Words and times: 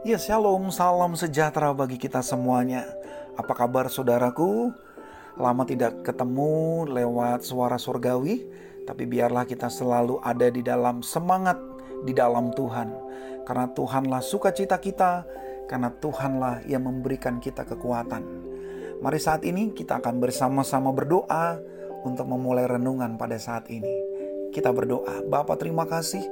Ya 0.00 0.16
shalom, 0.16 0.72
salam 0.72 1.12
sejahtera 1.12 1.76
bagi 1.76 2.00
kita 2.00 2.24
semuanya. 2.24 2.88
Apa 3.36 3.52
kabar 3.52 3.92
saudaraku? 3.92 4.72
Lama 5.36 5.68
tidak 5.68 6.00
ketemu 6.00 6.88
lewat 6.88 7.44
suara 7.44 7.76
surgawi, 7.76 8.48
tapi 8.88 9.04
biarlah 9.04 9.44
kita 9.44 9.68
selalu 9.68 10.16
ada 10.24 10.48
di 10.48 10.64
dalam 10.64 11.04
semangat 11.04 11.60
di 12.08 12.16
dalam 12.16 12.48
Tuhan. 12.56 12.88
Karena 13.44 13.68
Tuhanlah 13.76 14.24
sukacita 14.24 14.80
kita, 14.80 15.28
karena 15.68 15.92
Tuhanlah 15.92 16.64
yang 16.64 16.88
memberikan 16.88 17.36
kita 17.36 17.68
kekuatan. 17.68 18.24
Mari 19.04 19.20
saat 19.20 19.44
ini 19.44 19.76
kita 19.76 20.00
akan 20.00 20.16
bersama-sama 20.16 20.96
berdoa 20.96 21.60
untuk 22.08 22.24
memulai 22.24 22.64
renungan 22.64 23.20
pada 23.20 23.36
saat 23.36 23.68
ini. 23.68 23.92
Kita 24.48 24.72
berdoa, 24.72 25.28
Bapak 25.28 25.60
terima 25.60 25.84
kasih 25.84 26.24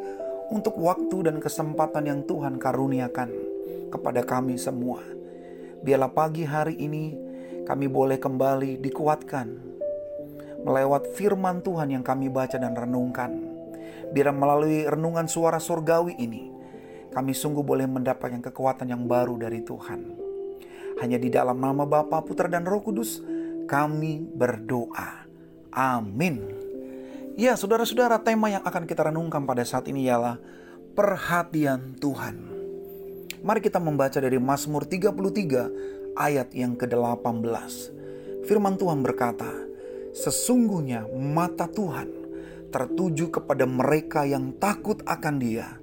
untuk 0.49 0.81
waktu 0.81 1.29
dan 1.29 1.37
kesempatan 1.37 2.09
yang 2.09 2.21
Tuhan 2.25 2.57
karuniakan 2.57 3.48
kepada 3.89 4.25
kami 4.25 4.61
semua. 4.61 5.01
Biarlah 5.83 6.13
pagi 6.13 6.45
hari 6.45 6.77
ini 6.79 7.15
kami 7.69 7.87
boleh 7.89 8.17
kembali 8.17 8.81
dikuatkan 8.81 9.69
melewat 10.63 11.15
firman 11.15 11.63
Tuhan 11.63 11.95
yang 11.95 12.05
kami 12.05 12.29
baca 12.29 12.59
dan 12.59 12.75
renungkan. 12.75 13.31
Biar 14.09 14.33
melalui 14.33 14.89
renungan 14.89 15.29
suara 15.29 15.61
surgawi 15.61 16.17
ini, 16.17 16.51
kami 17.13 17.37
sungguh 17.37 17.63
boleh 17.63 17.85
mendapatkan 17.85 18.41
kekuatan 18.41 18.89
yang 18.89 19.05
baru 19.05 19.37
dari 19.37 19.61
Tuhan. 19.63 20.01
Hanya 20.99 21.21
di 21.21 21.31
dalam 21.31 21.61
nama 21.63 21.87
Bapa, 21.87 22.25
Putra, 22.25 22.51
dan 22.51 22.67
Roh 22.67 22.83
Kudus, 22.83 23.23
kami 23.71 24.25
berdoa. 24.25 25.29
Amin. 25.71 26.43
Ya, 27.39 27.55
saudara-saudara, 27.55 28.19
tema 28.19 28.51
yang 28.51 28.65
akan 28.67 28.83
kita 28.83 29.13
renungkan 29.13 29.47
pada 29.47 29.63
saat 29.63 29.87
ini 29.87 30.11
ialah 30.11 30.43
perhatian 30.99 31.95
Tuhan. 32.03 32.58
Mari 33.39 33.63
kita 33.63 33.79
membaca 33.79 34.19
dari 34.19 34.35
Mazmur 34.43 34.83
33 34.83 36.19
ayat 36.19 36.51
yang 36.59 36.75
ke-18. 36.75 37.71
Firman 38.51 38.75
Tuhan 38.75 39.07
berkata, 39.07 39.47
Sesungguhnya 40.11 41.07
mata 41.15 41.71
Tuhan 41.71 42.11
tertuju 42.75 43.31
kepada 43.31 43.63
mereka 43.63 44.27
yang 44.27 44.59
takut 44.59 44.99
akan 45.07 45.39
dia, 45.39 45.79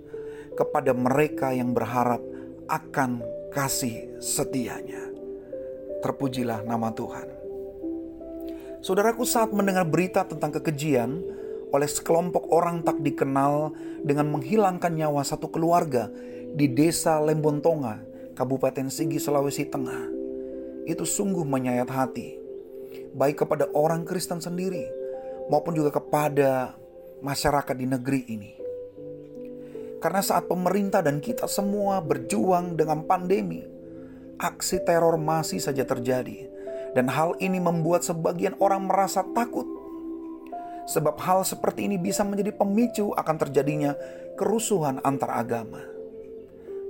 kepada 0.59 0.91
mereka 0.91 1.55
yang 1.55 1.71
berharap 1.71 2.19
akan 2.67 3.23
kasih 3.55 4.19
setianya. 4.19 5.08
Terpujilah 6.03 6.67
nama 6.67 6.91
Tuhan. 6.91 7.27
Saudaraku 8.83 9.23
saat 9.23 9.55
mendengar 9.55 9.87
berita 9.87 10.27
tentang 10.27 10.59
kekejian 10.59 11.23
oleh 11.71 11.87
sekelompok 11.87 12.52
orang 12.52 12.83
tak 12.83 12.99
dikenal 12.99 13.71
dengan 14.03 14.30
menghilangkan 14.30 14.91
nyawa 14.91 15.23
satu 15.23 15.49
keluarga 15.49 16.11
di 16.56 16.72
desa 16.72 17.20
Lembontonga, 17.20 18.00
Kabupaten 18.31 18.88
Sigi, 18.88 19.20
Sulawesi 19.20 19.67
Tengah, 19.67 20.08
itu 20.88 21.03
sungguh 21.03 21.44
menyayat 21.44 21.92
hati, 21.92 22.39
baik 23.11 23.44
kepada 23.44 23.67
orang 23.75 24.08
Kristen 24.08 24.39
sendiri 24.39 24.88
maupun 25.52 25.76
juga 25.76 25.92
kepada 25.92 26.80
masyarakat 27.20 27.76
di 27.76 27.88
negeri 27.92 28.22
ini. 28.31 28.52
Karena 30.00 30.23
saat 30.23 30.48
pemerintah 30.48 31.03
dan 31.03 31.20
kita 31.20 31.44
semua 31.52 32.00
berjuang 32.00 32.80
dengan 32.80 33.03
pandemi, 33.03 33.59
aksi 34.39 34.80
teror 34.88 35.20
masih 35.20 35.59
saja 35.59 35.83
terjadi, 35.83 36.48
dan 36.95 37.11
hal 37.11 37.36
ini 37.44 37.59
membuat 37.59 38.08
sebagian 38.08 38.56
orang 38.64 38.88
merasa 38.88 39.28
takut. 39.36 39.67
Sebab 40.88 41.20
hal 41.20 41.44
seperti 41.44 41.92
ini 41.92 42.00
bisa 42.00 42.23
menjadi 42.23 42.56
pemicu 42.56 43.11
akan 43.11 43.36
terjadinya 43.44 43.92
kerusuhan 44.39 45.03
antar 45.03 45.36
agama. 45.36 45.94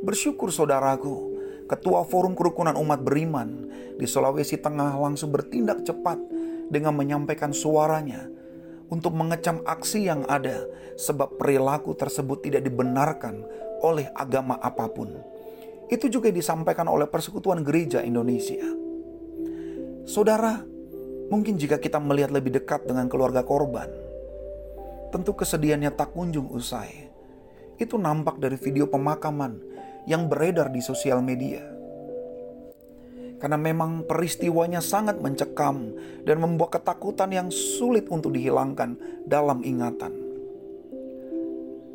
Bersyukur 0.06 0.54
saudaraku, 0.54 1.34
Ketua 1.66 2.06
Forum 2.06 2.38
Kerukunan 2.38 2.78
Umat 2.78 3.02
Beriman 3.02 3.66
di 3.98 4.06
Sulawesi 4.06 4.54
Tengah 4.54 4.94
langsung 5.02 5.34
bertindak 5.34 5.82
cepat 5.82 6.22
dengan 6.70 6.94
menyampaikan 6.94 7.50
suaranya 7.50 8.30
untuk 8.94 9.18
mengecam 9.18 9.66
aksi 9.66 10.06
yang 10.06 10.22
ada 10.30 10.62
sebab 10.94 11.42
perilaku 11.42 11.98
tersebut 11.98 12.46
tidak 12.46 12.70
dibenarkan 12.70 13.50
oleh 13.82 14.06
agama 14.14 14.62
apa 14.62 14.86
pun. 14.94 15.10
Itu 15.90 16.06
juga 16.14 16.30
disampaikan 16.30 16.86
oleh 16.86 17.10
Persekutuan 17.10 17.66
Gereja 17.66 18.06
Indonesia. 18.06 18.62
Saudara, 20.06 20.62
mungkin 21.34 21.58
jika 21.58 21.82
kita 21.82 21.98
melihat 21.98 22.30
lebih 22.30 22.54
dekat 22.54 22.86
dengan 22.86 23.10
keluarga 23.10 23.42
korban, 23.42 23.90
tentu 25.10 25.34
kesedihannya 25.34 25.90
tak 25.98 26.14
kunjung 26.14 26.46
usai. 26.54 27.10
Itu 27.82 27.98
nampak 27.98 28.38
dari 28.38 28.54
video 28.62 28.86
pemakaman 28.86 29.75
yang 30.06 30.30
beredar 30.30 30.70
di 30.70 30.82
sosial 30.82 31.22
media. 31.22 31.62
Karena 33.36 33.60
memang 33.60 34.08
peristiwanya 34.08 34.80
sangat 34.80 35.20
mencekam 35.20 35.94
dan 36.24 36.40
membuat 36.40 36.80
ketakutan 36.80 37.30
yang 37.30 37.48
sulit 37.52 38.08
untuk 38.10 38.34
dihilangkan 38.34 38.96
dalam 39.28 39.62
ingatan. 39.62 40.14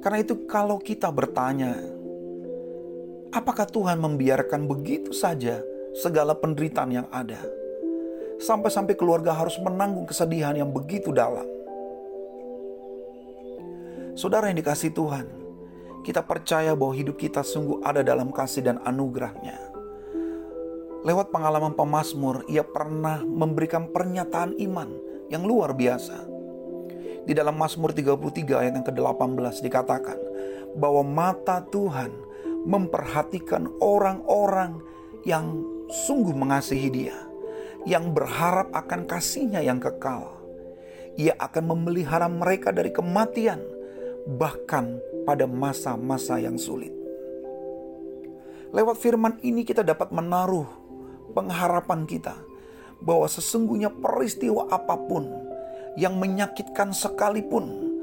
Karena 0.01 0.19
itu 0.21 0.45
kalau 0.47 0.79
kita 0.79 1.09
bertanya, 1.09 1.77
apakah 3.33 3.67
Tuhan 3.67 3.99
membiarkan 4.01 4.69
begitu 4.69 5.13
saja 5.13 5.65
segala 5.97 6.37
penderitaan 6.37 6.93
yang 6.93 7.09
ada? 7.13 7.41
Sampai-sampai 8.41 8.97
keluarga 8.97 9.37
harus 9.37 9.61
menanggung 9.61 10.09
kesedihan 10.09 10.57
yang 10.57 10.73
begitu 10.73 11.13
dalam. 11.13 11.45
Saudara 14.17 14.49
yang 14.49 14.61
dikasih 14.61 14.93
Tuhan, 14.97 15.40
kita 16.01 16.25
percaya 16.25 16.73
bahwa 16.73 16.97
hidup 16.97 17.21
kita 17.21 17.45
sungguh 17.45 17.85
ada 17.85 18.01
dalam 18.01 18.33
kasih 18.33 18.65
dan 18.65 18.77
anugerahnya. 18.85 19.71
Lewat 21.01 21.33
pengalaman 21.33 21.73
pemazmur, 21.73 22.45
ia 22.45 22.61
pernah 22.61 23.25
memberikan 23.25 23.89
pernyataan 23.89 24.53
iman 24.61 24.89
yang 25.33 25.49
luar 25.49 25.73
biasa. 25.73 26.29
Di 27.25 27.33
dalam 27.33 27.57
Mazmur 27.57 27.97
33 27.97 28.61
ayat 28.61 28.73
yang 28.77 28.85
ke-18 28.85 29.65
dikatakan 29.65 30.19
bahwa 30.77 31.01
mata 31.05 31.65
Tuhan 31.69 32.13
memperhatikan 32.69 33.69
orang-orang 33.81 34.81
yang 35.25 35.65
sungguh 35.89 36.37
mengasihi 36.37 36.89
dia, 36.93 37.17
yang 37.89 38.13
berharap 38.13 38.69
akan 38.73 39.09
kasihnya 39.09 39.65
yang 39.65 39.81
kekal. 39.81 40.37
Ia 41.17 41.37
akan 41.37 41.77
memelihara 41.77 42.29
mereka 42.29 42.73
dari 42.73 42.93
kematian, 42.93 43.61
bahkan 44.37 45.01
pada 45.31 45.47
masa-masa 45.47 46.43
yang 46.43 46.59
sulit. 46.59 46.91
Lewat 48.75 48.99
firman 48.99 49.39
ini 49.47 49.63
kita 49.63 49.87
dapat 49.87 50.11
menaruh 50.11 50.67
pengharapan 51.39 52.03
kita 52.03 52.35
bahwa 52.99 53.31
sesungguhnya 53.31 53.95
peristiwa 53.95 54.67
apa 54.75 54.99
pun 54.99 55.31
yang 55.95 56.19
menyakitkan 56.19 56.91
sekalipun 56.91 57.95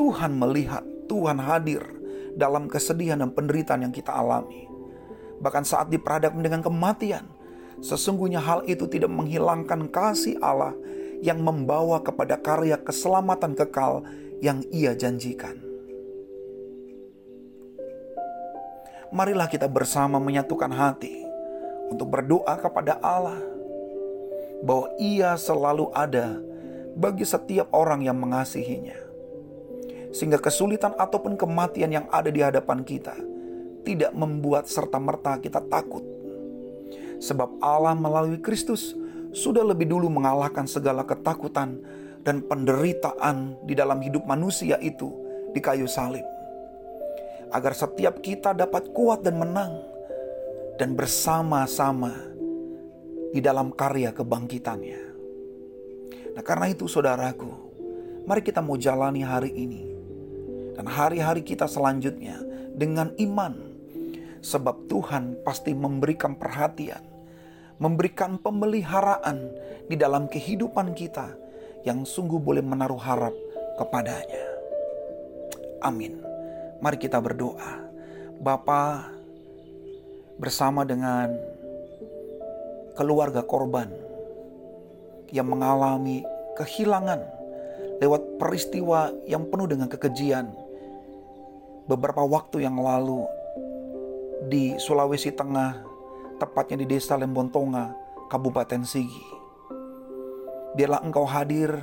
Tuhan 0.00 0.40
melihat, 0.40 0.80
Tuhan 1.04 1.36
hadir 1.36 1.84
dalam 2.32 2.72
kesedihan 2.72 3.20
dan 3.20 3.36
penderitaan 3.36 3.84
yang 3.84 3.92
kita 3.92 4.16
alami. 4.16 4.64
Bahkan 5.44 5.64
saat 5.68 5.92
diperhadapkan 5.92 6.40
dengan 6.40 6.64
kematian, 6.64 7.28
sesungguhnya 7.84 8.40
hal 8.40 8.64
itu 8.64 8.88
tidak 8.88 9.12
menghilangkan 9.12 9.92
kasih 9.92 10.40
Allah 10.40 10.72
yang 11.20 11.44
membawa 11.44 12.00
kepada 12.00 12.40
karya 12.40 12.80
keselamatan 12.80 13.52
kekal 13.52 14.00
yang 14.40 14.64
ia 14.72 14.96
janjikan. 14.96 15.69
Marilah 19.10 19.50
kita 19.50 19.66
bersama 19.66 20.22
menyatukan 20.22 20.70
hati 20.70 21.26
untuk 21.90 22.06
berdoa 22.14 22.54
kepada 22.62 23.02
Allah 23.02 23.42
bahwa 24.62 24.86
Ia 25.02 25.34
selalu 25.34 25.90
ada 25.90 26.38
bagi 26.94 27.26
setiap 27.26 27.70
orang 27.74 28.06
yang 28.06 28.18
mengasihinya. 28.18 28.94
Sehingga 30.10 30.42
kesulitan 30.42 30.94
ataupun 30.98 31.38
kematian 31.38 31.90
yang 31.90 32.06
ada 32.10 32.30
di 32.30 32.42
hadapan 32.42 32.82
kita 32.82 33.14
tidak 33.86 34.14
membuat 34.14 34.66
serta-merta 34.66 35.38
kita 35.42 35.62
takut. 35.70 36.02
Sebab 37.22 37.62
Allah 37.62 37.94
melalui 37.94 38.38
Kristus 38.42 38.94
sudah 39.30 39.62
lebih 39.62 39.86
dulu 39.86 40.10
mengalahkan 40.10 40.66
segala 40.66 41.06
ketakutan 41.06 41.78
dan 42.26 42.42
penderitaan 42.42 43.58
di 43.66 43.74
dalam 43.78 44.02
hidup 44.02 44.26
manusia 44.26 44.78
itu 44.82 45.14
di 45.54 45.62
kayu 45.62 45.86
salib 45.86 46.39
agar 47.50 47.74
setiap 47.74 48.22
kita 48.22 48.54
dapat 48.54 48.94
kuat 48.94 49.26
dan 49.26 49.38
menang 49.38 49.74
dan 50.78 50.94
bersama-sama 50.94 52.14
di 53.30 53.38
dalam 53.42 53.74
karya 53.74 54.14
kebangkitannya. 54.14 55.02
Nah, 56.34 56.42
karena 56.46 56.70
itu 56.70 56.86
saudaraku, 56.86 57.50
mari 58.24 58.42
kita 58.42 58.62
mau 58.62 58.78
jalani 58.78 59.22
hari 59.26 59.50
ini 59.54 59.82
dan 60.78 60.86
hari-hari 60.86 61.42
kita 61.42 61.66
selanjutnya 61.66 62.38
dengan 62.74 63.12
iman. 63.18 63.68
Sebab 64.40 64.88
Tuhan 64.88 65.44
pasti 65.44 65.76
memberikan 65.76 66.32
perhatian, 66.32 67.04
memberikan 67.76 68.40
pemeliharaan 68.40 69.52
di 69.84 70.00
dalam 70.00 70.32
kehidupan 70.32 70.96
kita 70.96 71.36
yang 71.84 72.08
sungguh 72.08 72.40
boleh 72.40 72.64
menaruh 72.64 72.96
harap 72.96 73.36
kepadanya. 73.76 74.48
Amin. 75.84 76.29
Mari 76.80 76.96
kita 76.96 77.20
berdoa. 77.20 77.88
Bapa, 78.40 79.12
bersama 80.40 80.88
dengan 80.88 81.36
keluarga 82.96 83.44
korban 83.44 83.92
yang 85.28 85.52
mengalami 85.52 86.24
kehilangan 86.56 87.20
lewat 88.00 88.40
peristiwa 88.40 89.12
yang 89.28 89.44
penuh 89.52 89.68
dengan 89.68 89.92
kekejian. 89.92 90.48
Beberapa 91.84 92.24
waktu 92.24 92.64
yang 92.64 92.80
lalu 92.80 93.28
di 94.48 94.80
Sulawesi 94.80 95.36
Tengah, 95.36 95.84
tepatnya 96.40 96.80
di 96.80 96.86
Desa 96.88 97.20
Lembontonga, 97.20 97.92
Kabupaten 98.32 98.80
Sigi. 98.88 99.26
Biarlah 100.72 101.04
Engkau 101.04 101.28
hadir 101.28 101.76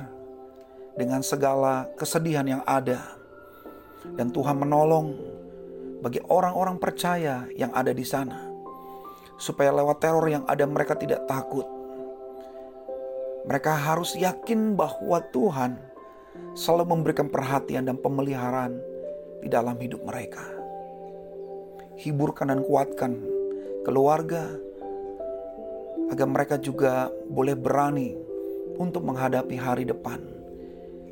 dengan 0.98 1.22
segala 1.22 1.86
kesedihan 1.94 2.46
yang 2.46 2.62
ada. 2.66 3.17
Dan 4.04 4.30
Tuhan 4.30 4.58
menolong 4.58 5.06
bagi 5.98 6.22
orang-orang 6.30 6.78
percaya 6.78 7.46
yang 7.54 7.74
ada 7.74 7.90
di 7.90 8.06
sana. 8.06 8.46
Supaya 9.38 9.70
lewat 9.70 10.02
teror 10.02 10.26
yang 10.26 10.44
ada 10.46 10.66
mereka 10.66 10.98
tidak 10.98 11.26
takut. 11.30 11.66
Mereka 13.46 13.72
harus 13.72 14.18
yakin 14.18 14.74
bahwa 14.76 15.22
Tuhan 15.30 15.78
selalu 16.52 16.98
memberikan 16.98 17.30
perhatian 17.30 17.86
dan 17.86 17.96
pemeliharaan 17.96 18.76
di 19.40 19.48
dalam 19.48 19.78
hidup 19.78 20.02
mereka. 20.02 20.42
Hiburkan 21.98 22.50
dan 22.50 22.60
kuatkan 22.62 23.18
keluarga 23.86 24.46
agar 26.12 26.28
mereka 26.28 26.56
juga 26.58 27.10
boleh 27.30 27.54
berani 27.58 28.14
untuk 28.78 29.02
menghadapi 29.06 29.56
hari 29.58 29.84
depan 29.84 30.20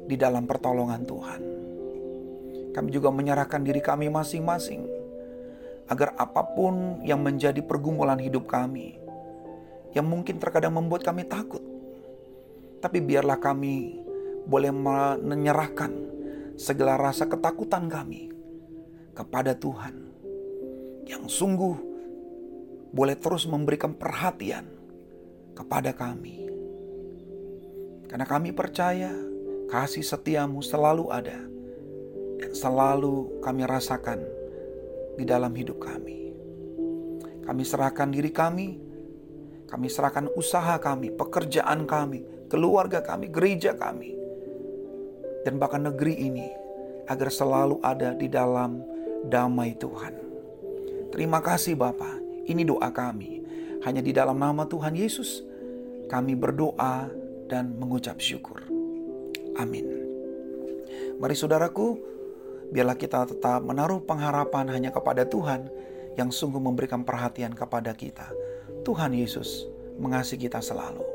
di 0.07 0.15
dalam 0.15 0.47
pertolongan 0.47 1.03
Tuhan. 1.03 1.56
Kami 2.77 2.93
juga 2.93 3.09
menyerahkan 3.09 3.65
diri 3.65 3.81
kami 3.81 4.13
masing-masing 4.13 4.85
agar 5.89 6.13
apa 6.21 6.45
pun 6.53 7.01
yang 7.09 7.25
menjadi 7.25 7.65
pergumulan 7.65 8.21
hidup 8.21 8.45
kami 8.45 9.01
yang 9.97 10.05
mungkin 10.05 10.37
terkadang 10.37 10.77
membuat 10.77 11.01
kami 11.09 11.25
takut. 11.25 11.65
Tapi 12.85 13.01
biarlah 13.01 13.41
kami 13.41 13.97
boleh 14.45 14.69
menyerahkan 15.25 15.89
segala 16.61 17.01
rasa 17.01 17.25
ketakutan 17.25 17.89
kami 17.89 18.29
kepada 19.17 19.57
Tuhan 19.57 19.97
yang 21.09 21.25
sungguh 21.25 21.81
boleh 22.93 23.17
terus 23.17 23.49
memberikan 23.49 23.97
perhatian 23.97 24.69
kepada 25.57 25.97
kami. 25.97 26.45
Karena 28.05 28.29
kami 28.29 28.53
percaya 28.53 29.17
kasih 29.73 30.05
setiamu 30.05 30.61
selalu 30.61 31.09
ada 31.09 31.56
selalu 32.53 33.41
kami 33.41 33.63
rasakan 33.65 34.21
di 35.17 35.25
dalam 35.25 35.53
hidup 35.57 35.81
kami. 35.81 36.33
Kami 37.47 37.63
serahkan 37.63 38.11
diri 38.11 38.35
kami, 38.35 38.77
kami 39.71 39.87
serahkan 39.87 40.29
usaha 40.35 40.77
kami, 40.83 41.15
pekerjaan 41.15 41.87
kami, 41.87 42.27
keluarga 42.51 43.01
kami, 43.03 43.31
gereja 43.31 43.79
kami, 43.79 44.15
dan 45.47 45.63
bahkan 45.63 45.87
negeri 45.87 46.27
ini 46.27 46.49
agar 47.07 47.31
selalu 47.31 47.79
ada 47.87 48.13
di 48.19 48.27
dalam 48.27 48.83
damai 49.31 49.79
Tuhan. 49.79 50.15
Terima 51.15 51.39
kasih 51.39 51.79
Bapa. 51.79 52.19
Ini 52.47 52.67
doa 52.67 52.91
kami. 52.91 53.43
Hanya 53.87 54.03
di 54.03 54.11
dalam 54.11 54.43
nama 54.43 54.67
Tuhan 54.67 54.99
Yesus 54.99 55.47
kami 56.11 56.35
berdoa 56.35 57.07
dan 57.47 57.79
mengucap 57.79 58.19
syukur. 58.19 58.67
Amin. 59.55 59.87
Mari 61.23 61.35
saudaraku, 61.39 62.16
biarlah 62.75 62.99
kita 62.99 63.31
tetap 63.31 63.63
menaruh 63.63 64.03
pengharapan 64.03 64.67
hanya 64.75 64.91
kepada 64.91 65.23
Tuhan 65.23 65.71
yang 66.19 66.35
sungguh 66.35 66.59
memberikan 66.59 67.07
perhatian 67.07 67.55
kepada 67.55 67.95
kita. 67.95 68.27
Tuhan 68.83 69.15
Yesus 69.15 69.71
mengasihi 70.03 70.51
kita 70.51 70.59
selalu. 70.59 71.06